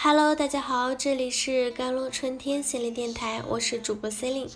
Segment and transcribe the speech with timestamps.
[0.00, 4.48] Hello，大家好，这里是甘露春天心灵电台，我是主播 Celine。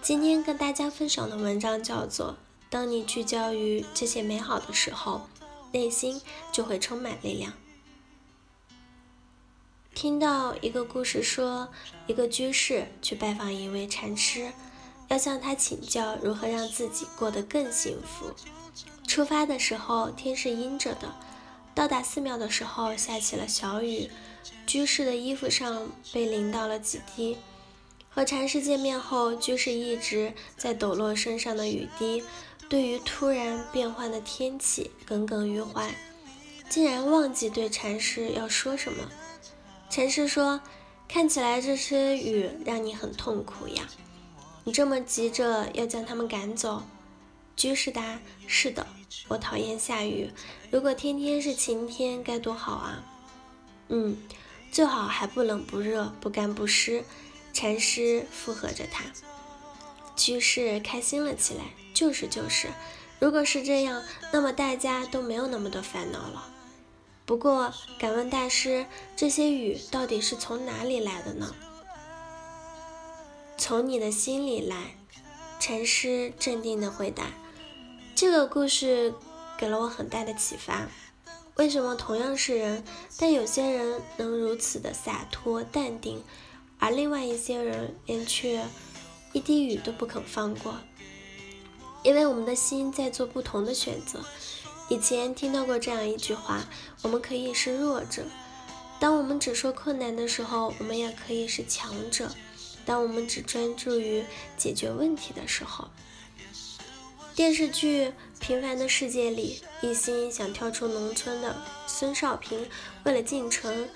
[0.00, 2.28] 今天跟大家分享的文章叫做
[2.70, 5.28] 《当你聚焦于这些美好的时候，
[5.72, 7.52] 内心就会充满力量》。
[9.94, 11.68] 听到一个故事说，
[12.06, 14.50] 一个居士去拜访一位禅师，
[15.08, 18.32] 要向他请教如何让自己过得更幸福。
[19.06, 21.14] 出发的时候天是阴着的，
[21.74, 24.08] 到达寺庙的时候下起了小雨。
[24.66, 27.36] 居士的衣服上被淋到了几滴。
[28.08, 32.24] 和禅师见面后，居士一直在抖落身上的雨滴，
[32.68, 35.94] 对于突然变换的天气耿耿于怀，
[36.68, 39.08] 竟然忘记对禅师要说什么。
[39.88, 40.60] 禅师说
[41.08, 43.88] ：“看起来这些雨让你很痛苦呀，
[44.64, 46.82] 你这么急着要将他们赶走？”
[47.54, 48.86] 居士答：“是的，
[49.28, 50.30] 我讨厌下雨。
[50.70, 53.04] 如果天天是晴天，该多好啊！”
[53.90, 54.16] 嗯，
[54.72, 57.04] 最好还不冷不热，不干不湿。
[57.52, 59.04] 禅师附和着他，
[60.16, 61.64] 居士开心了起来。
[61.92, 62.68] 就是就是，
[63.18, 66.46] 如果是这样，那么大家都没有那么多烦恼了。
[67.26, 71.54] 不过，敢问大师，这些雨到底是从哪里来的呢？
[73.58, 74.94] 从你的心里来。
[75.58, 77.24] 禅师镇定的回答。
[78.14, 79.12] 这个故事
[79.58, 80.88] 给了我很大的启发。
[81.60, 82.82] 为什么同样是人，
[83.18, 86.24] 但有些人能如此的洒脱淡定，
[86.78, 88.64] 而另外一些人连却
[89.34, 90.78] 一滴雨都不肯放过？
[92.02, 94.24] 因为我们的心在做不同的选择。
[94.88, 96.64] 以前听到过这样一句话：
[97.02, 98.24] 我们可以是弱者，
[98.98, 102.30] 当我们只说困难的时候；我们也可以是强者，
[102.86, 104.24] 当我们只专注于
[104.56, 105.90] 解决问题的时候。
[107.40, 112.68] 电视剧《平凡的世界》里，一心想跳出农村的孙少平，
[113.04, 113.88] 为了进城，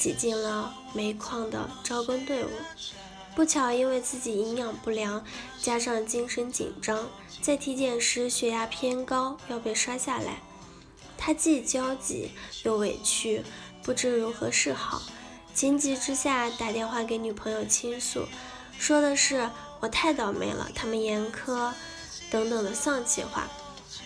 [0.00, 2.48] 挤进了煤矿的招工队伍。
[3.36, 5.24] 不巧，因为自己营养不良，
[5.62, 7.08] 加上精神紧张，
[7.40, 10.40] 在体检时血压偏高，要被刷下来。
[11.16, 12.32] 他既焦急
[12.64, 13.44] 又委屈，
[13.84, 15.00] 不知如何是好。
[15.54, 18.26] 情急之下，打电话给女朋友倾诉，
[18.76, 21.72] 说的是：“我太倒霉了，他们严苛。”
[22.30, 23.48] 等等的丧气话，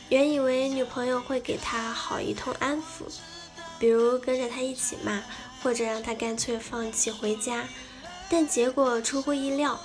[0.09, 3.05] 原以为女朋友会给他好一通安抚，
[3.79, 5.23] 比如跟着他一起骂，
[5.63, 7.67] 或者让他干脆放弃回家，
[8.29, 9.81] 但结果出乎意料，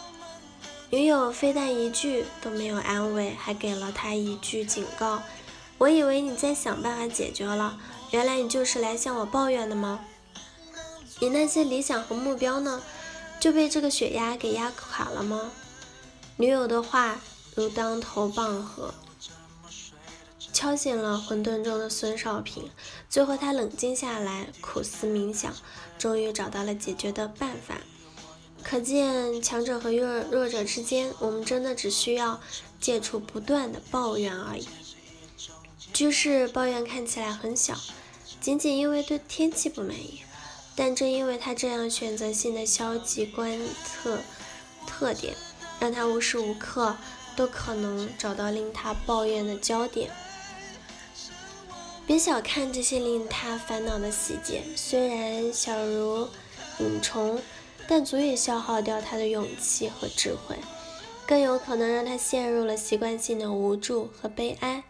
[0.91, 5.23] 女友非但一句都没有安慰，还给了他一句警告
[5.79, 7.77] ：“我以为你在想办法解决了，
[8.11, 10.01] 原来你就是来向我抱怨的吗？
[11.19, 12.83] 你那些理想和目标呢？
[13.39, 15.51] 就被这个血压给压垮了吗？”
[16.37, 17.19] 女友的话。
[17.57, 18.94] 如当头棒喝，
[20.53, 22.69] 敲醒了混沌中的孙少平。
[23.09, 25.51] 最后，他冷静下来，苦思冥想，
[25.97, 27.79] 终于找到了解决的办法。
[28.62, 32.40] 可见，强者和弱弱者之间，我们真的只需要
[32.79, 34.68] 戒除不断的抱怨而已。
[35.91, 37.75] 居士抱怨看起来很小，
[38.39, 40.22] 仅仅因为对天气不满意，
[40.75, 44.19] 但正因为他这样选择性的消极观测
[44.85, 45.35] 特点，
[45.79, 46.95] 让他无时无刻。
[47.37, 50.09] 都可能找到令他抱怨的焦点。
[52.05, 56.27] 别小看这些令他烦恼的细节，虽然小如
[56.79, 57.39] 蝇虫，
[57.87, 60.55] 但足以消耗掉他的勇气和智慧，
[61.27, 64.83] 更有可能让他陷入了习惯性的无助和悲哀。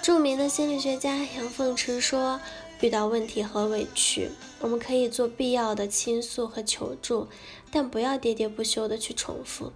[0.00, 2.40] 著名的心理学家杨凤池说
[2.80, 7.28] ：“遇到问题和委屈，我们可以做必要的倾诉和求助，
[7.70, 9.72] 但不要喋喋不休地去重复。”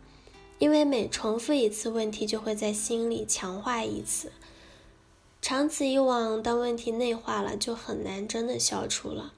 [0.58, 4.32] 因为每重复一次问题，就会在心里强化一次，
[5.40, 9.32] 长此以往，当问题内化了，就很难真的消除了。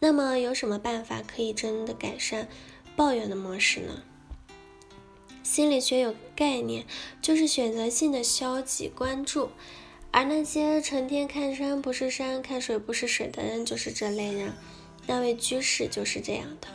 [0.00, 2.48] 那么，有什么办法可以真的改善
[2.96, 4.02] 抱怨的模式呢？
[5.42, 6.86] 心理学有概念，
[7.20, 9.50] 就是选择性的消极关注，
[10.10, 14.52] 而那些成天看山不是山、看水不是水的人，就是这类人。
[15.06, 16.68] 那位居士就是这样的。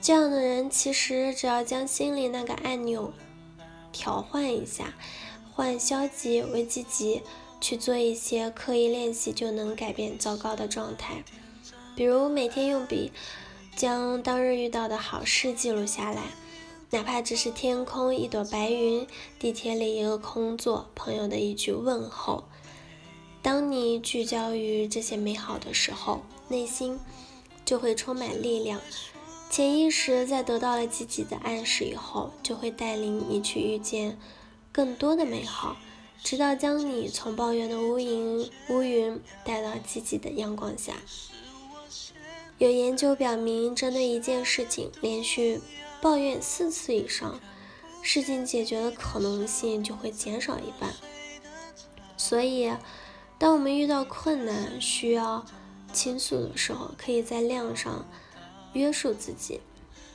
[0.00, 3.12] 这样的人其实只要将心里那个按钮
[3.92, 4.94] 调换一下，
[5.52, 7.22] 换消极为积极，
[7.60, 11.24] 去做一些刻意练习，就能改变糟糕的状态。
[11.96, 13.12] 比如每天用笔
[13.76, 16.22] 将当日遇到的好事记录下来，
[16.90, 19.06] 哪怕只是天空一朵白云、
[19.38, 22.44] 地铁里一个空座、朋友的一句问候。
[23.42, 26.98] 当你聚焦于这些美好的时候，内心
[27.64, 28.80] 就会充满力量。
[29.50, 34.18] 潜意识在得到了积极的暗示以后，就会带领你去遇见
[34.70, 35.76] 更多的美好，
[36.22, 40.94] 直到将你从抱怨的乌云乌云带到积极的阳光下。
[42.58, 45.60] 有研究表明，针对一件事情连续
[46.00, 47.40] 抱怨四次以上，
[48.02, 50.92] 事情解决的可能性就会减少一半。
[52.16, 52.72] 所以，
[53.38, 55.46] 当我们遇到困难需要
[55.92, 58.04] 倾诉的时候，可以在量上
[58.72, 59.60] 约束自己。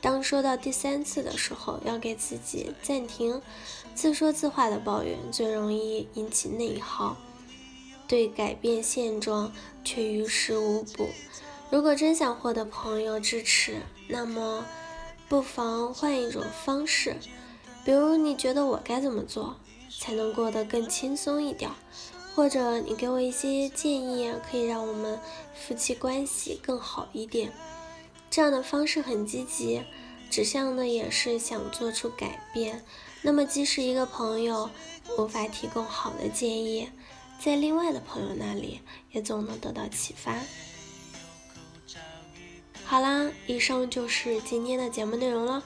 [0.02, 3.42] 当说到第三次的时候，要给自己暂停
[3.96, 7.16] 自说自话的抱怨，最容易引起内耗，
[8.06, 9.54] 对改变现状
[9.84, 11.08] 却于事无补。
[11.72, 13.78] 如果真想获得朋友支持，
[14.10, 14.66] 那么
[15.30, 17.16] 不妨换一种方式，
[17.86, 19.56] 比如你觉得我该怎么做
[20.00, 21.72] 才能过得更轻松一点，
[22.36, 25.18] 或者你给我一些建议，可以让我们
[25.56, 27.54] 夫妻关系更好一点。
[28.34, 29.84] 这样的方式很积极，
[30.28, 32.84] 指向呢也是想做出改变。
[33.22, 34.72] 那么，即使一个朋友
[35.20, 36.90] 无法提供好的建议，
[37.40, 38.82] 在另外的朋友那里
[39.12, 40.40] 也总能得到启发。
[42.84, 45.64] 好啦，以上就是今天的节目内容了。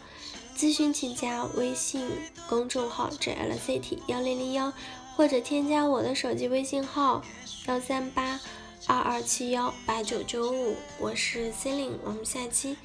[0.54, 2.06] 咨询请加微信
[2.50, 4.74] 公众号 jlct 幺零零幺，
[5.16, 7.24] 或者添加我的手机微信号
[7.68, 8.42] 幺三八。
[8.86, 12.78] 二二七幺八九九五，我是 c e l i n e 我们下期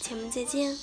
[0.00, 0.76] 节目再见。